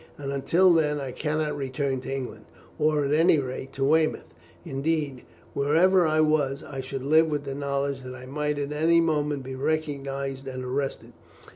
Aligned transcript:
And 0.17 0.31
until 0.31 0.73
then 0.73 0.99
I 0.99 1.11
cannot 1.11 1.55
return 1.55 2.01
to 2.01 2.11
England, 2.11 2.45
or 2.79 3.05
at 3.05 3.13
any 3.13 3.37
rate 3.37 3.71
to 3.73 3.83
Weymouth; 3.83 4.33
indeed, 4.65 5.21
wherever 5.53 6.07
I 6.07 6.21
was, 6.21 6.63
I 6.63 6.81
should 6.81 7.03
live 7.03 7.27
with 7.29 7.43
the 7.43 7.53
knowledge 7.53 8.01
that 8.01 8.15
I 8.15 8.25
might 8.25 8.57
at 8.57 8.71
any 8.71 8.99
moment 8.99 9.43
be 9.43 9.53
recognized 9.53 10.47
and 10.47 10.63
arrested. 10.65 11.13